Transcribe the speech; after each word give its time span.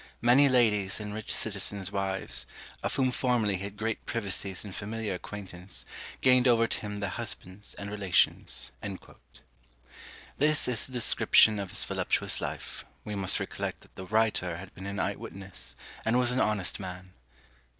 Many 0.23 0.49
ladies 0.49 0.99
and 0.99 1.13
rich 1.13 1.31
citizens' 1.31 1.91
wives, 1.91 2.47
of 2.81 2.95
whom 2.95 3.11
formerly 3.11 3.57
he 3.57 3.63
had 3.65 3.77
great 3.77 4.03
privacies 4.07 4.65
and 4.65 4.75
familiar 4.75 5.13
acquaintance, 5.13 5.85
gained 6.21 6.47
over 6.47 6.65
to 6.65 6.79
him 6.81 6.99
their 7.01 7.09
husbands 7.11 7.75
and 7.75 7.91
relations." 7.91 8.71
This 10.39 10.67
is 10.67 10.87
the 10.87 10.93
description 10.93 11.59
of 11.59 11.69
his 11.69 11.83
voluptuous 11.85 12.41
life; 12.41 12.83
we 13.05 13.13
must 13.13 13.39
recollect 13.39 13.81
that 13.81 13.93
the 13.95 14.07
writer 14.07 14.57
had 14.57 14.73
been 14.73 14.87
an 14.87 14.99
eye 14.99 15.13
witness, 15.17 15.75
and 16.03 16.17
was 16.17 16.31
an 16.31 16.39
honest 16.39 16.79
man. 16.79 17.13